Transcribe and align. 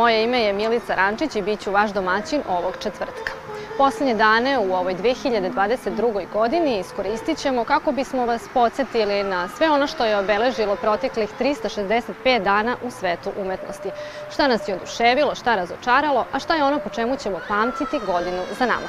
Moje 0.00 0.24
ime 0.24 0.40
je 0.40 0.52
Milica 0.52 0.94
Rančić 0.94 1.36
i 1.36 1.42
bit 1.42 1.60
ću 1.60 1.70
vaš 1.70 1.90
domaćin 1.92 2.42
ovog 2.48 2.74
četvrtka. 2.82 3.32
Poslednje 3.78 4.14
dane 4.14 4.58
u 4.58 4.74
ovoj 4.74 4.94
2022. 4.94 6.26
godini 6.32 6.78
iskoristit 6.78 7.38
ćemo 7.38 7.64
kako 7.64 7.92
bismo 7.92 8.26
vas 8.26 8.42
podsjetili 8.54 9.22
na 9.22 9.48
sve 9.48 9.70
ono 9.70 9.86
što 9.86 10.04
je 10.04 10.18
obeležilo 10.18 10.76
proteklih 10.76 11.28
365 11.40 12.42
dana 12.42 12.76
u 12.84 12.90
svetu 12.90 13.30
umetnosti. 13.40 13.90
Šta 14.32 14.48
nas 14.48 14.68
je 14.68 14.74
oduševilo, 14.74 15.34
šta 15.34 15.54
razočaralo, 15.54 16.24
a 16.32 16.38
šta 16.38 16.54
je 16.54 16.64
ono 16.64 16.78
po 16.78 16.90
čemu 16.90 17.16
ćemo 17.16 17.40
pamtiti 17.48 17.98
godinu 18.06 18.42
za 18.58 18.66
nama. 18.66 18.88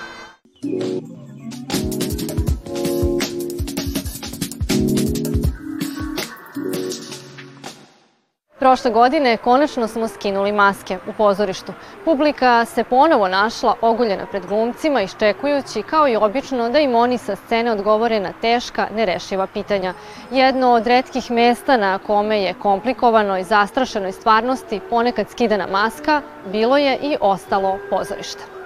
Prošle 8.62 8.92
godine 8.92 9.38
konačno 9.38 9.88
smo 9.88 10.08
skinuli 10.08 10.52
maske 10.52 10.98
u 11.08 11.14
pozorištu. 11.14 11.74
Publika 12.06 12.66
se 12.66 12.84
ponovo 12.84 13.28
našla 13.28 13.76
oguljena 13.82 14.26
pred 14.26 14.46
glumcima, 14.46 15.02
iščekujući 15.02 15.84
kao 15.84 16.08
i 16.08 16.16
obično 16.16 16.70
da 16.70 16.80
im 16.80 16.96
oni 16.96 17.18
sa 17.18 17.36
scene 17.36 17.72
odgovore 17.72 18.20
na 18.20 18.34
teška, 18.42 18.88
nerešiva 18.96 19.48
pitanja. 19.48 19.94
Jedno 20.32 20.72
od 20.72 20.88
redkih 20.88 21.32
mesta 21.32 21.78
na 21.78 21.98
kome 21.98 22.42
je 22.42 22.54
komplikovano 22.54 23.38
i 23.38 23.44
zastrašenoj 23.44 24.12
stvarnosti 24.12 24.82
ponekad 24.90 25.30
skidana 25.30 25.68
maska, 25.68 26.22
bilo 26.52 26.78
je 26.78 26.98
i 27.02 27.18
ostalo 27.22 27.78
pozorište. 27.90 28.61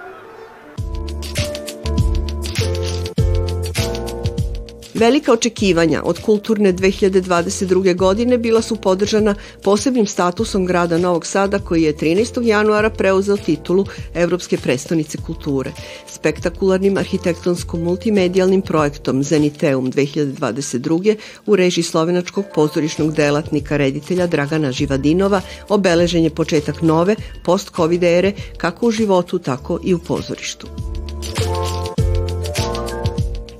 Velika 4.98 5.32
očekivanja 5.32 6.02
od 6.04 6.20
kulturne 6.20 6.72
2022. 6.72 7.96
godine 7.96 8.38
bila 8.38 8.62
su 8.62 8.76
podržana 8.76 9.34
posebnim 9.62 10.06
statusom 10.06 10.66
grada 10.66 10.98
Novog 10.98 11.26
Sada 11.26 11.58
koji 11.58 11.82
je 11.82 11.96
13. 11.96 12.42
januara 12.42 12.90
preuzeo 12.90 13.36
titulu 13.36 13.84
Evropske 14.14 14.56
prestonice 14.56 15.18
kulture. 15.26 15.72
Spektakularnim 16.08 16.96
arhitektonsko-multimedijalnim 16.96 18.62
projektom 18.62 19.22
Zeniteum 19.22 19.92
2022. 19.92 21.16
u 21.46 21.56
režiji 21.56 21.84
slovenačkog 21.84 22.44
pozorišnog 22.54 23.14
delatnika 23.14 23.76
reditelja 23.76 24.26
Dragana 24.26 24.72
Živadinova 24.72 25.40
obeležen 25.68 26.24
je 26.24 26.30
početak 26.30 26.82
nove 26.82 27.16
post-covid 27.44 28.02
ere 28.02 28.32
kako 28.56 28.86
u 28.86 28.90
životu 28.90 29.38
tako 29.38 29.80
i 29.84 29.94
u 29.94 29.98
pozorištu. 29.98 30.85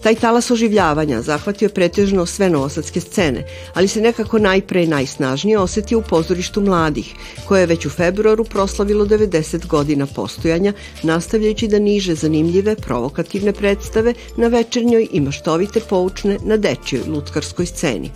Taj 0.06 0.14
talas 0.14 0.50
oživljavanja 0.50 1.22
zahvatio 1.22 1.66
je 1.66 1.74
pretežno 1.74 2.26
sve 2.26 2.50
novosadske 2.50 3.00
scene, 3.00 3.42
ali 3.74 3.88
se 3.88 4.00
nekako 4.00 4.38
najpre 4.38 4.84
i 4.84 4.86
najsnažnije 4.86 5.58
osetio 5.58 5.98
u 5.98 6.02
pozorištu 6.02 6.60
mladih, 6.60 7.14
koje 7.48 7.60
je 7.60 7.66
već 7.66 7.86
u 7.86 7.90
februaru 7.90 8.44
proslavilo 8.44 9.06
90 9.06 9.66
godina 9.66 10.06
postojanja, 10.06 10.72
nastavljajući 11.02 11.68
da 11.68 11.78
niže 11.78 12.14
zanimljive, 12.14 12.76
provokativne 12.76 13.52
predstave 13.52 14.14
na 14.36 14.46
večernjoj 14.48 15.08
i 15.12 15.20
maštovite 15.20 15.80
poučne 15.80 16.38
na 16.42 16.56
dečjoj 16.56 17.02
lutkarskoj 17.08 17.66
sceni. 17.66 18.10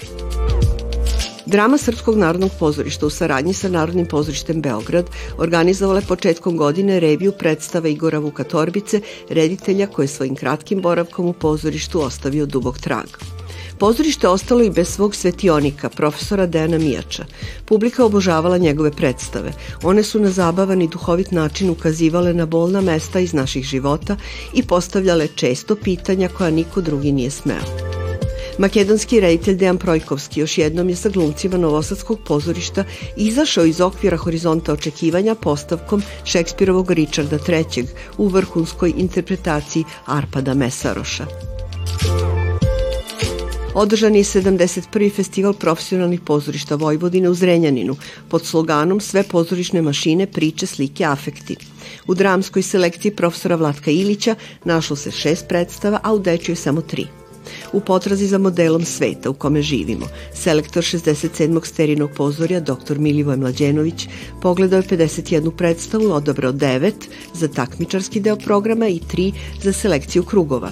Drama 1.51 1.79
Srpskog 1.79 2.17
narodnog 2.17 2.51
pozorišta 2.59 3.07
u 3.07 3.11
saradnji 3.11 3.53
sa 3.55 3.69
Narodnim 3.69 4.07
pozorištem 4.07 4.61
Beograd 4.63 5.11
organizovala 5.39 5.99
je 5.99 6.07
početkom 6.07 6.57
godine 6.57 7.01
reviju 7.01 7.33
predstave 7.33 7.93
Igora 7.93 8.19
Vuka 8.19 8.45
Torbice, 8.45 9.01
reditelja 9.29 9.87
koji 9.87 10.05
je 10.05 10.09
svojim 10.09 10.37
kratkim 10.37 10.81
boravkom 10.81 11.27
u 11.27 11.33
pozorištu 11.33 12.03
ostavio 12.03 12.47
dubog 12.47 12.79
trag. 12.79 13.07
Pozorište 13.79 14.29
ostalo 14.29 14.63
i 14.63 14.71
bez 14.71 14.89
svog 14.89 15.15
svetionika, 15.15 15.89
profesora 15.89 16.47
Dejana 16.47 16.79
Mijača. 16.79 17.25
Publika 17.65 18.05
obožavala 18.05 18.59
njegove 18.59 18.91
predstave. 18.91 19.53
One 19.83 20.03
su 20.03 20.21
na 20.21 20.31
zabavan 20.31 20.83
i 20.83 20.89
duhovit 20.89 21.31
način 21.31 21.71
ukazivale 21.71 22.35
na 22.35 22.47
bolna 22.47 22.81
mesta 22.81 23.21
iz 23.21 23.33
naših 23.33 23.65
života 23.65 24.17
i 24.55 24.63
postavljale 24.63 25.29
često 25.35 25.77
pitanja 25.77 26.29
koja 26.29 26.51
niko 26.51 26.81
drugi 26.81 27.13
nije 27.13 27.31
smeo. 27.31 27.90
Makedonski 28.61 29.21
reditelj 29.21 29.57
Dejan 29.57 29.79
Projkovski 29.79 30.41
još 30.41 30.59
jednom 30.59 30.89
je 30.89 30.97
sa 30.97 31.09
glumcima 31.09 31.57
Novosadskog 31.57 32.19
pozorišta 32.27 32.85
izašao 33.17 33.65
iz 33.65 33.81
okvira 33.81 34.17
horizonta 34.17 34.73
očekivanja 34.73 35.35
postavkom 35.35 36.03
Šekspirovog 36.25 36.91
Richarda 36.91 37.39
III. 37.49 37.85
u 38.19 38.29
vrhunskoj 38.29 38.93
interpretaciji 38.97 39.85
Arpada 40.07 40.55
Mesaroša. 40.55 41.27
Održan 43.75 44.17
je 44.17 44.25
71. 44.25 45.13
festival 45.13 45.53
profesionalnih 45.53 46.21
pozorišta 46.21 46.75
Vojvodine 46.75 47.29
u 47.29 47.35
Zrenjaninu 47.35 47.97
pod 48.29 48.47
sloganom 48.47 49.01
Sve 49.01 49.23
pozorišne 49.23 49.83
mašine, 49.83 50.27
priče, 50.27 50.67
slike, 50.67 51.05
afekti. 51.05 51.57
U 52.07 52.15
dramskoj 52.15 52.63
selekciji 52.63 53.17
profesora 53.17 53.57
Vlatka 53.57 53.91
Ilića 53.91 54.35
našlo 54.65 54.97
se 54.97 55.11
šest 55.11 55.49
predstava, 55.49 56.01
a 56.03 56.13
u 56.15 56.19
dečjoj 56.19 56.57
samo 56.57 56.81
tri 56.81 57.20
u 57.73 57.81
potrazi 57.81 58.27
za 58.27 58.39
modelom 58.39 58.85
sveta 58.85 59.31
u 59.31 59.35
kome 59.35 59.63
živimo. 59.63 60.07
Selektor 60.35 60.83
67. 60.83 61.67
sterinog 61.67 62.11
pozorja, 62.17 62.61
dr. 62.61 62.99
Milivoj 62.99 63.37
Mlađenović, 63.37 64.09
pogledao 64.43 64.77
je 64.77 64.83
51 64.83 65.51
predstavu, 65.51 66.13
odabrao 66.13 66.53
9 66.53 66.93
za 67.35 67.49
takmičarski 67.49 68.21
deo 68.21 68.37
programa 68.37 68.89
i 68.89 69.01
3 69.13 69.33
za 69.63 69.73
selekciju 69.73 70.23
krugova. 70.23 70.71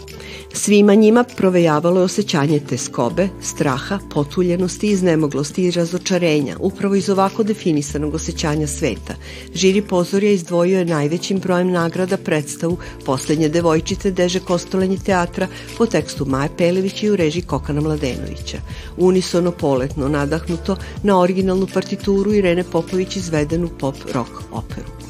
Svima 0.53 0.95
njima 0.95 1.25
provejavalo 1.37 2.01
je 2.01 2.05
osjećanje 2.05 2.61
teskobe, 2.61 3.29
straha, 3.43 3.99
potuljenosti, 4.11 4.87
iznemoglosti 4.87 5.65
i 5.65 5.71
razočarenja, 5.71 6.57
upravo 6.61 6.95
iz 6.95 7.11
ovako 7.11 7.43
definisanog 7.43 8.15
osjećanja 8.15 8.67
sveta. 8.67 9.15
Žiri 9.55 9.83
pozorja 9.83 10.31
izdvojio 10.31 10.79
je 10.79 10.85
najvećim 10.85 11.39
brojem 11.39 11.71
nagrada 11.71 12.17
predstavu 12.17 12.79
Poslednje 13.07 13.49
devojčice 13.49 14.11
Deže 14.11 14.41
Kostolenje 14.41 14.97
teatra 15.05 15.49
po 15.79 15.87
tekstu 15.87 16.27
Maje 16.27 16.49
Pelević 16.59 17.03
i 17.03 17.11
u 17.11 17.17
režiji 17.17 17.43
Kokana 17.43 17.81
Mladenovića. 17.81 18.59
Unisono 18.97 19.51
poletno, 19.51 20.09
nadahnuto 20.09 20.77
na 21.03 21.21
originalnu 21.21 21.67
partituru 21.75 22.35
Irene 22.35 22.65
Popović 22.65 23.17
izvedenu 23.17 23.69
pop 23.79 23.97
rock 24.15 24.31
operu. 24.53 25.08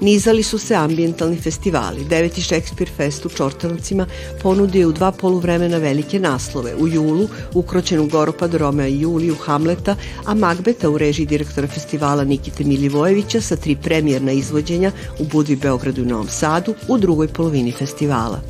Nizali 0.00 0.42
su 0.42 0.58
se 0.58 0.74
ambientalni 0.74 1.36
festivali. 1.36 2.04
Deveti 2.04 2.42
Shakespeare 2.42 2.92
Fest 2.96 3.26
u 3.26 3.28
Čortanovcima 3.28 4.06
ponudio 4.42 4.88
u 4.88 4.92
dva 4.92 5.12
poluvremena 5.12 5.78
velike 5.78 6.20
naslove. 6.20 6.74
U 6.74 6.88
julu 6.88 7.28
ukroćenu 7.54 8.06
Goropad 8.06 8.54
Romea 8.54 8.86
i 8.86 9.00
Juliju 9.00 9.34
Hamleta, 9.34 9.96
a 10.26 10.34
Magbeta 10.34 10.90
u 10.90 10.98
režiji 10.98 11.26
direktora 11.26 11.66
festivala 11.66 12.24
Nikite 12.24 12.64
Milivojevića 12.64 13.40
sa 13.40 13.56
tri 13.56 13.76
premijerna 13.76 14.32
izvođenja 14.32 14.92
u 15.18 15.24
Budvi 15.24 15.56
Beogradu 15.56 16.02
i 16.02 16.06
Novom 16.06 16.28
Sadu 16.28 16.74
u 16.88 16.98
drugoj 16.98 17.28
polovini 17.28 17.72
festivala. 17.72 18.40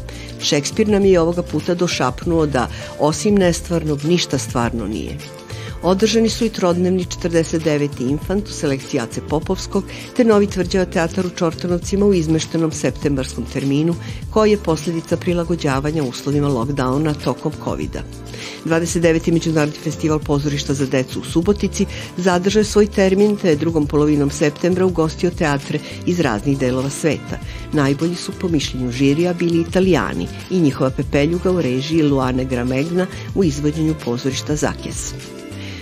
Šekspir 0.43 0.89
nam 0.89 1.05
je 1.05 1.21
ovoga 1.21 1.43
puta 1.43 1.75
došapnuo 1.75 2.47
da, 2.47 2.69
osim 2.99 3.35
nestvarnog, 3.35 4.05
ništa 4.05 4.39
stvarno 4.39 4.87
nije. 4.87 5.40
Održani 5.83 6.29
su 6.29 6.45
i 6.45 6.49
trodnevni 6.49 7.05
49. 7.05 8.11
infant 8.11 8.49
u 8.49 8.53
selekciji 8.53 9.01
Ace 9.01 9.21
Popovskog, 9.29 9.85
te 10.17 10.25
novi 10.25 10.47
tvrđava 10.47 10.85
teatar 10.85 11.27
u 11.27 11.31
Čortanovcima 11.31 12.07
u 12.07 12.15
izmeštenom 12.15 12.73
septembarskom 12.73 13.45
terminu, 13.53 13.95
koji 14.31 14.51
je 14.51 14.57
posledica 14.57 15.17
prilagođavanja 15.17 16.03
uslovima 16.03 16.49
lockdowna 16.49 17.15
tokom 17.25 17.53
covid 17.65 17.91
-a. 17.91 18.03
29. 18.65 19.33
Međunarodni 19.33 19.79
festival 19.79 20.19
pozorišta 20.19 20.75
za 20.75 20.87
decu 20.87 21.21
u 21.21 21.25
Subotici 21.25 21.87
zadržao 22.17 22.65
svoj 22.65 22.87
termin 22.87 23.37
te 23.37 23.49
je 23.49 23.57
drugom 23.57 23.87
polovinom 23.87 24.31
septembra 24.31 24.87
ugostio 24.87 25.31
teatre 25.31 25.79
iz 26.07 26.21
raznih 26.21 26.59
delova 26.59 26.91
sveta. 26.91 27.39
Najbolji 27.73 28.15
su 28.15 28.33
po 28.41 28.49
mišljenju 28.49 28.93
žirija 28.93 29.33
bili 29.35 29.61
italijani 29.61 30.29
i 30.51 30.61
njihova 30.61 30.91
pepeljuga 30.91 31.51
u 31.51 31.61
režiji 31.61 32.03
Luane 32.03 32.45
Gramegna 32.45 33.07
u 33.35 33.45
izvođenju 33.45 33.95
pozorišta 34.05 34.57
Zakes. 34.57 35.15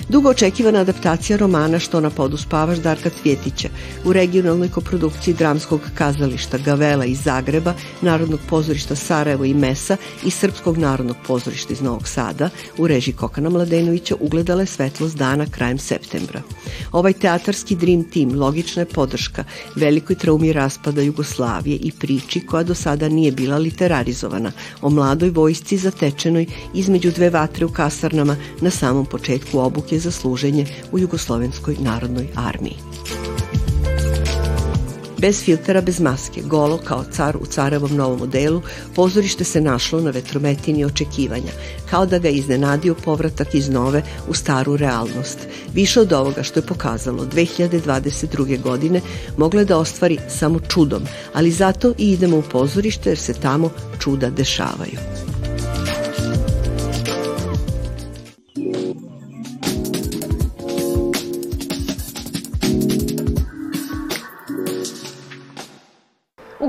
Dugo 0.09 0.31
očekivana 0.31 0.81
adaptacija 0.81 1.37
romana 1.37 1.79
Što 1.79 2.01
na 2.01 2.11
podu 2.11 2.37
spavaš 2.37 2.79
Darka 2.79 3.11
Cvjetića 3.23 3.69
u 4.05 4.13
regionalnoj 4.13 4.69
koprodukciji 4.69 5.35
dramskog 5.35 5.81
kazališta 5.95 6.59
Gavela 6.59 7.05
iz 7.05 7.23
Zagreba, 7.23 7.75
Narodnog 8.01 8.41
pozorišta 8.49 8.95
Sarajevo 8.95 9.45
i 9.45 9.55
Mesa 9.55 9.97
i 10.25 10.31
Srpskog 10.31 10.79
narodnog 10.79 11.17
pozorišta 11.27 11.73
iz 11.73 11.81
Novog 11.81 12.09
Sada 12.09 12.51
u 12.79 12.87
režiji 12.87 13.15
Kokana 13.15 13.51
Mladenovića 13.51 14.15
ugledala 14.21 14.61
je 14.61 14.67
svetlost 14.67 15.17
dana 15.17 15.47
krajem 15.47 15.79
septembra. 15.79 16.43
Ovaj 16.93 17.13
teatarski 17.13 17.77
Dream 17.77 18.05
Team 18.05 18.41
logična 18.41 18.83
je 18.83 18.87
podrška 18.87 19.45
velikoj 19.75 20.17
traumi 20.17 20.53
raspada 20.53 21.03
Jugoslavije 21.03 21.77
i 21.77 21.93
priči 21.93 22.41
koja 22.41 22.63
do 22.63 22.75
sada 22.75 23.09
nije 23.09 23.33
bila 23.33 23.59
literarizovana 23.59 24.53
o 24.83 24.91
mladoj 24.91 25.31
vojsci 25.31 25.77
zatečenoj 25.77 26.47
između 26.75 27.11
dve 27.11 27.31
vatre 27.31 27.67
u 27.67 27.69
kasarnama 27.69 28.37
na 28.61 28.71
samom 28.71 29.07
početku 29.07 29.59
obuke 29.59 29.98
za 29.99 30.11
služenje 30.11 30.67
u 30.93 30.99
Jugoslovenskoj 30.99 31.77
narodnoj 31.81 32.29
armiji. 32.35 32.77
Bez 35.19 35.43
filtera, 35.43 35.81
bez 35.81 36.01
maske, 36.01 36.43
golo 36.43 36.79
kao 36.79 37.05
car 37.13 37.37
u 37.37 37.47
carevom 37.47 37.97
novom 37.97 38.19
modelu, 38.19 38.63
pozorište 38.95 39.45
se 39.45 39.61
našlo 39.61 40.01
na 40.01 40.11
vetrometini 40.11 40.85
očekivanja, 40.85 41.53
kao 41.91 42.07
da 42.07 42.19
ga 42.19 42.29
iznenadio 42.29 42.95
povratak 42.95 43.55
iz 43.55 43.69
nove 43.69 44.03
u 44.29 44.35
staru 44.35 44.77
realnost. 44.77 45.39
Više 45.75 46.01
od 46.01 46.13
ovoga 46.13 46.43
što 46.43 46.61
je 46.61 46.67
pokazalo 46.67 47.27
2022. 47.27 48.63
godine 48.63 49.01
mogle 49.37 49.65
da 49.65 49.79
ostvari 49.79 50.19
samo 50.29 50.61
čudom, 50.61 51.03
ali 51.35 51.51
zato 51.51 51.95
i 51.99 52.13
idemo 52.13 52.37
u 52.37 52.43
pozorište 52.43 53.11
jer 53.11 53.19
se 53.19 53.35
tamo 53.35 53.71
čuda 53.99 54.31
dešavaju. 54.31 54.99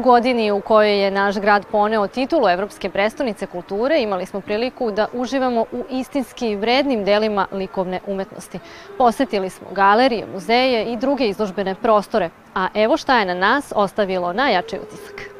Godini 0.10 0.52
u 0.52 0.62
kojoj 0.62 1.04
je 1.04 1.12
naš 1.12 1.36
grad 1.36 1.66
poneo 1.72 2.08
titulu 2.08 2.50
Evropske 2.50 2.90
prestonice 2.90 3.46
kulture 3.46 4.02
imali 4.02 4.26
smo 4.26 4.42
priliku 4.42 4.92
da 4.92 5.08
uživamo 5.14 5.62
u 5.62 5.84
istinski 5.90 6.56
vrednim 6.56 7.06
delima 7.06 7.48
likovne 7.52 8.00
umetnosti. 8.08 8.60
Posetili 8.98 9.50
smo 9.50 9.68
galerije, 9.72 10.26
muzeje 10.34 10.94
i 10.94 10.98
druge 10.98 11.28
izložbene 11.28 11.76
prostore, 11.76 12.30
a 12.56 12.68
evo 12.74 12.98
šta 12.98 13.20
je 13.20 13.26
na 13.26 13.34
nas 13.34 13.74
ostavilo 13.76 14.34
najjači 14.34 14.80
utisak. 14.84 15.40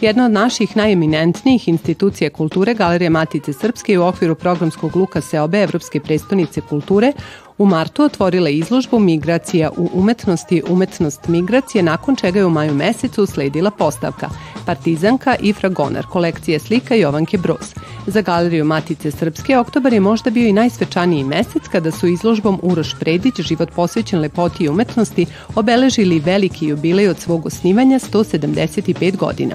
Jedna 0.00 0.24
od 0.24 0.30
naših 0.30 0.76
najeminentnijih 0.76 1.68
institucija 1.68 2.30
kulture, 2.30 2.74
Galerija 2.74 3.10
Matice 3.10 3.52
Srpske 3.52 3.98
u 3.98 4.06
okviru 4.06 4.34
programskog 4.34 4.96
luka 4.96 5.20
Seobe 5.20 5.62
Evropske 5.62 6.00
prestonice 6.00 6.60
kulture 6.60 7.12
u 7.58 7.66
martu 7.66 8.02
otvorila 8.02 8.48
izložbu 8.48 8.98
Migracija 8.98 9.70
u 9.76 9.90
umetnosti 9.94 10.62
umetnost 10.68 11.28
migracije, 11.28 11.82
nakon 11.82 12.16
čega 12.16 12.38
je 12.38 12.46
u 12.46 12.50
maju 12.50 12.74
mesecu 12.74 13.22
usledila 13.22 13.70
postavka 13.70 14.28
Partizanka 14.66 15.36
i 15.40 15.52
Fragonar, 15.52 16.06
kolekcije 16.06 16.58
slika 16.58 16.94
Jovanke 16.94 17.38
Broz. 17.38 17.74
Za 18.06 18.20
galeriju 18.20 18.64
Matice 18.64 19.10
Srpske 19.10 19.58
oktobar 19.58 19.92
je 19.92 20.00
možda 20.00 20.30
bio 20.30 20.48
i 20.48 20.52
najsvečaniji 20.52 21.24
mesec 21.24 21.62
kada 21.72 21.90
su 21.90 22.06
izložbom 22.06 22.60
Uroš 22.62 22.94
Predić, 23.00 23.34
život 23.40 23.70
posvećen 23.70 24.20
lepoti 24.20 24.64
i 24.64 24.68
umetnosti, 24.68 25.26
obeležili 25.54 26.20
veliki 26.20 26.66
jubilej 26.66 27.08
od 27.08 27.18
svog 27.18 27.46
osnivanja 27.46 27.98
175 27.98 29.16
godina. 29.16 29.54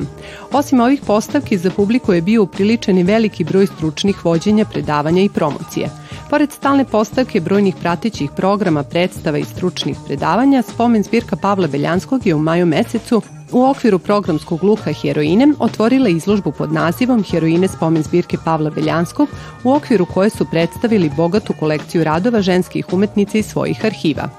Osim 0.52 0.80
ovih 0.80 1.02
postavki, 1.08 1.58
za 1.58 1.72
publiku 1.72 2.14
je 2.14 2.22
bio 2.22 2.44
upriličen 2.44 2.98
i 2.98 3.04
veliki 3.04 3.44
broj 3.44 3.68
stručnih 3.68 4.26
vođenja, 4.26 4.66
predavanja 4.66 5.22
i 5.22 5.30
promocije. 5.30 6.01
Pored 6.32 6.52
stalne 6.52 6.86
postavke 6.86 7.40
brojnih 7.42 7.76
pratećih 7.82 8.30
programa, 8.36 8.84
predstava 8.84 9.38
i 9.38 9.44
stručnih 9.44 9.98
predavanja, 10.06 10.62
spomen 10.62 11.04
zbirka 11.04 11.36
Pavla 11.36 11.68
Beljanskog 11.68 12.28
je 12.28 12.36
u 12.36 12.40
maju 12.40 12.66
mesecu 12.66 13.22
u 13.52 13.64
okviru 13.66 14.00
programskog 14.00 14.64
luka 14.64 14.94
Heroine 14.94 15.48
otvorila 15.60 16.10
izložbu 16.10 16.52
pod 16.52 16.74
nazivom 16.74 17.24
Heroine 17.24 17.68
spomen 17.68 18.04
zbirke 18.04 18.38
Pavla 18.46 18.70
Beljanskog, 18.70 19.30
u 19.64 19.74
okviru 19.74 20.06
koje 20.06 20.30
su 20.30 20.46
predstavili 20.52 21.12
bogatu 21.18 21.54
kolekciju 21.60 22.04
radova 22.04 22.42
ženskih 22.42 22.94
umetnica 22.94 23.38
iz 23.38 23.46
svojih 23.46 23.86
arhiva. 23.86 24.30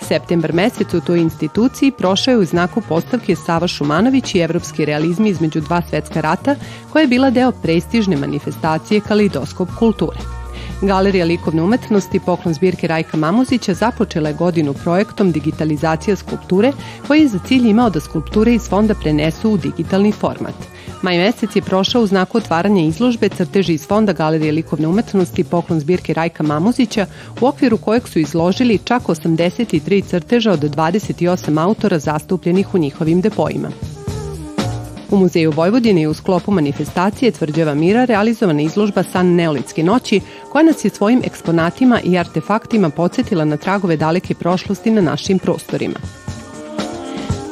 Septembar 0.00 0.52
mesec 0.52 0.94
u 0.94 1.00
toj 1.00 1.20
instituciji 1.20 1.90
prošao 1.90 2.32
je 2.32 2.38
u 2.38 2.44
znaku 2.44 2.82
postavke 2.88 3.36
Sava 3.36 3.68
Šumanović 3.68 4.34
i 4.34 4.38
evropski 4.38 4.84
realizmi 4.84 5.28
između 5.28 5.60
dva 5.60 5.82
svetska 5.90 6.20
rata, 6.20 6.56
koja 6.92 7.00
je 7.00 7.08
bila 7.08 7.30
deo 7.30 7.52
prestižne 7.52 8.16
manifestacije 8.16 9.00
kalidoskop 9.00 9.68
kulture. 9.78 10.39
Galerija 10.82 11.24
likovne 11.24 11.62
umetnosti 11.62 12.20
poklon 12.20 12.54
zbirke 12.54 12.86
Rajka 12.86 13.16
Mamuzića 13.16 13.74
započela 13.74 14.28
je 14.28 14.34
godinu 14.34 14.74
projektom 14.74 15.32
digitalizacija 15.32 16.16
skulpture 16.16 16.72
koji 17.06 17.20
je 17.20 17.28
za 17.28 17.38
cilj 17.46 17.68
imao 17.68 17.90
da 17.90 18.00
skulpture 18.00 18.54
iz 18.54 18.68
fonda 18.68 18.94
prenesu 18.94 19.50
u 19.50 19.56
digitalni 19.56 20.12
format. 20.12 20.54
Maj 21.02 21.18
mesec 21.18 21.56
je 21.56 21.62
prošao 21.62 22.02
u 22.02 22.06
znaku 22.06 22.38
otvaranja 22.38 22.82
izložbe 22.82 23.28
crteži 23.28 23.74
iz 23.74 23.86
fonda 23.86 24.12
Galerije 24.12 24.52
likovne 24.52 24.88
umetnosti 24.88 25.44
poklon 25.44 25.80
zbirke 25.80 26.14
Rajka 26.14 26.42
Mamuzića 26.42 27.06
u 27.40 27.46
okviru 27.46 27.76
kojeg 27.76 28.08
su 28.08 28.18
izložili 28.18 28.78
čak 28.84 29.02
83 29.02 30.04
crteža 30.04 30.52
od 30.52 30.60
28 30.60 31.62
autora 31.62 31.98
zastupljenih 31.98 32.74
u 32.74 32.78
njihovim 32.78 33.20
depojima. 33.20 33.68
U 35.10 35.16
Muzeju 35.16 35.50
Vojvodine 35.50 36.02
i 36.02 36.06
u 36.06 36.14
sklopu 36.14 36.52
manifestacije 36.52 37.30
Tvrđava 37.30 37.74
mira 37.74 38.04
realizovana 38.04 38.62
izložba 38.62 39.02
San 39.02 39.34
Neolitske 39.34 39.82
noći 39.82 40.20
koja 40.52 40.62
nas 40.62 40.84
je 40.84 40.90
svojim 40.90 41.22
eksponatima 41.24 42.00
i 42.04 42.18
artefaktima 42.18 42.90
podsjetila 42.90 43.44
na 43.44 43.56
tragove 43.56 43.96
daleke 43.96 44.34
prošlosti 44.34 44.90
na 44.90 45.00
našim 45.00 45.38
prostorima. 45.38 45.98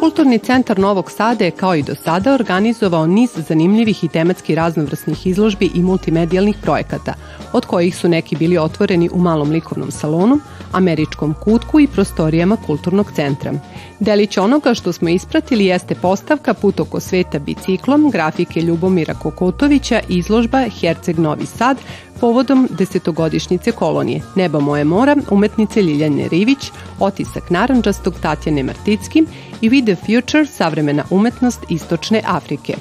Kulturni 0.01 0.39
centar 0.39 0.79
Novog 0.79 1.11
Sada 1.11 1.45
je 1.45 1.51
kao 1.51 1.75
i 1.75 1.83
do 1.83 1.95
sada 1.95 2.35
organizovao 2.35 3.07
niz 3.07 3.31
zanimljivih 3.49 4.05
i 4.05 4.09
tematski 4.09 4.55
raznovrsnih 4.55 5.27
izložbi 5.27 5.71
i 5.75 5.83
multimedijalnih 5.83 6.57
projekata, 6.63 7.15
od 7.53 7.67
kojih 7.67 7.97
su 7.97 8.09
neki 8.09 8.37
bili 8.37 8.59
otvoreni 8.59 9.11
u 9.13 9.19
malom 9.19 9.51
likovnom 9.51 9.91
salonu, 9.91 10.39
američkom 10.73 11.35
kutku 11.45 11.81
i 11.81 11.87
prostorijama 11.87 12.57
kulturnog 12.67 13.13
centra. 13.13 13.53
Delić 14.01 14.39
onoga 14.39 14.75
što 14.75 14.93
smo 14.93 15.09
ispratili 15.09 15.67
jeste 15.67 15.95
postavka 15.95 16.55
Put 16.55 16.81
oko 16.81 17.01
sveta 17.01 17.39
biciklom, 17.39 18.11
grafike 18.11 18.61
Ljubomira 18.61 19.15
Kokotovića, 19.15 20.01
izložba 20.09 20.65
Herceg 20.81 21.19
Novi 21.19 21.47
Sad, 21.47 21.79
povodom 22.21 22.69
desetogodišnjice 22.71 23.73
kolonije 23.73 24.23
Nebo 24.37 24.61
moje 24.61 24.85
mora, 24.85 25.17
umetnice 25.31 25.83
Ljiljane 25.83 26.29
Rivić, 26.29 26.71
otisak 27.01 27.51
naranđastog 27.51 28.15
Tatjane 28.23 28.63
Marticki 28.63 29.25
i 29.61 29.71
With 29.71 29.85
the 29.85 29.97
Future, 30.07 30.47
savremena 30.47 31.05
umetnost 31.11 31.61
Istočne 31.69 32.23
Afrike. 32.27 32.75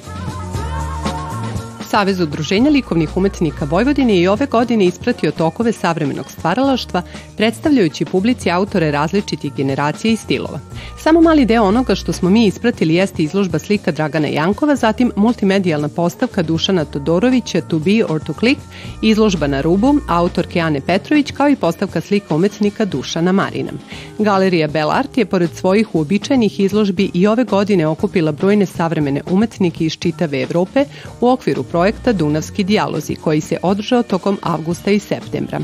Savez 1.90 2.20
udruženja 2.20 2.70
likovnih 2.70 3.16
umetnika 3.16 3.64
Vojvodine 3.64 4.16
i 4.16 4.28
ove 4.28 4.46
godine 4.46 4.84
ispratio 4.84 5.30
tokove 5.30 5.72
savremenog 5.72 6.30
stvaralaštva, 6.30 7.02
predstavljajući 7.36 8.04
publici 8.04 8.50
autore 8.50 8.90
različitih 8.90 9.52
generacija 9.54 10.12
i 10.12 10.16
stilova. 10.16 10.60
Samo 10.98 11.20
mali 11.20 11.44
deo 11.44 11.64
onoga 11.64 11.94
što 11.94 12.12
smo 12.12 12.30
mi 12.30 12.46
ispratili 12.46 12.94
jeste 12.94 13.22
izložba 13.22 13.58
slika 13.58 13.92
Dragana 13.92 14.28
Jankova, 14.28 14.76
zatim 14.76 15.12
multimedijalna 15.16 15.88
postavka 15.88 16.42
Dušana 16.42 16.84
Todorovića 16.84 17.60
To 17.60 17.78
Be 17.78 18.04
or 18.08 18.24
To 18.24 18.32
Click, 18.32 18.60
izložba 19.02 19.46
na 19.46 19.60
rubu, 19.60 19.94
autorke 20.08 20.60
Ane 20.60 20.80
Petrović, 20.80 21.30
kao 21.30 21.48
i 21.48 21.56
postavka 21.56 22.00
slika 22.00 22.34
umetnika 22.34 22.84
Dušana 22.84 23.32
Marina. 23.32 23.70
Galerija 24.18 24.68
Bell 24.68 24.90
Art 24.90 25.18
je 25.18 25.26
pored 25.26 25.50
svojih 25.54 25.94
uobičajenih 25.94 26.60
izložbi 26.60 27.10
i 27.14 27.26
ove 27.26 27.44
godine 27.44 27.86
okupila 27.86 28.32
brojne 28.32 28.66
savremene 28.66 29.20
umetnike 29.30 29.84
iz 29.84 29.92
čitave 29.92 30.42
Evrope 30.42 30.84
u 31.20 31.28
okviru 31.28 31.62
projekta 31.78 32.12
Dunavski 32.12 32.64
dijalozi 32.64 33.14
koji 33.14 33.40
se 33.40 33.56
održao 33.62 34.02
tokom 34.02 34.38
avgusta 34.42 34.90
i 34.90 34.98
septembra. 34.98 35.60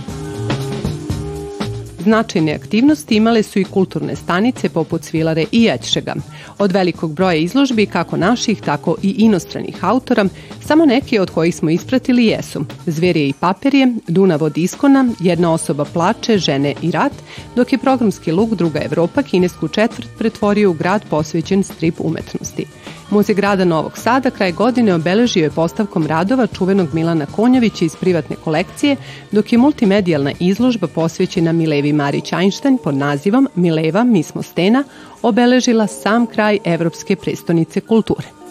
Značajne 1.99 2.54
aktivnosti 2.54 3.16
imale 3.16 3.42
su 3.42 3.59
i 3.59 3.64
kulturne 3.64 4.16
stanice 4.16 4.68
poput 4.68 5.04
Svilare 5.04 5.44
i 5.52 5.62
Jećšega. 5.62 6.14
Od 6.59 6.73
velikog 6.73 7.12
broja 7.12 7.35
izložbi, 7.35 7.87
kako 7.87 8.16
naših, 8.16 8.61
tako 8.61 8.97
i 9.02 9.14
inostranih 9.18 9.85
autora, 9.85 10.26
samo 10.61 10.87
neke 10.87 11.21
od 11.21 11.30
kojih 11.30 11.56
smo 11.56 11.71
ispratili 11.71 12.26
jesu 12.26 12.64
Zverije 12.87 13.28
i 13.28 13.35
papirje, 13.40 13.94
Dunav 14.09 14.42
od 14.42 14.59
iskona, 14.59 15.09
Jedna 15.21 15.52
osoba 15.52 15.85
plače, 15.85 16.38
Žene 16.38 16.75
i 16.83 16.90
rat, 16.90 17.12
dok 17.56 17.73
je 17.73 17.78
programski 17.78 18.33
luk 18.33 18.50
Druga 18.50 18.80
Evropa 18.85 19.23
kinesku 19.23 19.68
četvrt 19.68 20.09
pretvorio 20.18 20.71
u 20.71 20.75
grad 20.75 21.02
posvećen 21.11 21.62
strip 21.62 21.94
umetnosti. 21.99 22.66
Muzej 23.11 23.34
grada 23.34 23.64
Novog 23.64 23.99
Sada 23.99 24.30
kraj 24.30 24.52
godine 24.52 24.94
obeležio 24.94 25.42
je 25.42 25.50
postavkom 25.50 26.06
radova 26.06 26.46
čuvenog 26.46 26.88
Milana 26.92 27.26
Konjovića 27.26 27.84
iz 27.84 27.96
privatne 27.96 28.37
kolekcije, 28.44 28.96
dok 29.32 29.52
je 29.52 29.58
multimedijalna 29.58 30.32
izložba 30.40 30.87
posvećena 30.87 31.52
Milevi 31.52 31.92
Marić 31.92 32.32
Einstein 32.32 32.78
pod 32.84 32.94
nazivom 32.94 33.49
Mileva, 33.54 34.04
mi 34.04 34.23
smo 34.23 34.42
stena, 34.42 34.84
obeležila 35.23 35.87
sam 35.87 36.26
kraj 36.26 36.58
Evropske 36.64 37.16
prestonice 37.16 37.80
kulture. 37.80 38.43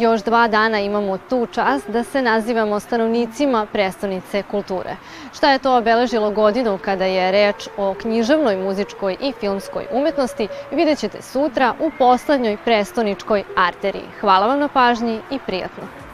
Još 0.00 0.22
dva 0.22 0.48
dana 0.48 0.80
imamo 0.80 1.18
tu 1.18 1.46
čast 1.46 1.90
da 1.90 2.04
se 2.04 2.22
nazivamo 2.22 2.80
stanovnicima 2.80 3.66
prestonice 3.72 4.42
kulture. 4.50 4.96
Šta 5.32 5.52
je 5.52 5.58
to 5.58 5.76
obeležilo 5.76 6.30
godinu 6.30 6.78
kada 6.84 7.04
je 7.04 7.32
reč 7.32 7.68
o 7.76 7.94
književnoj, 7.94 8.56
muzičkoj 8.56 9.16
i 9.20 9.32
filmskoj 9.40 9.86
umetnosti 9.92 10.48
vidjet 10.72 10.98
ćete 10.98 11.22
sutra 11.22 11.74
u 11.80 11.90
poslednjoj 11.98 12.56
prestoničkoj 12.64 13.44
arteriji. 13.56 14.08
Hvala 14.20 14.46
vam 14.46 14.58
na 14.58 14.68
pažnji 14.68 15.20
i 15.30 15.38
prijatno! 15.46 16.09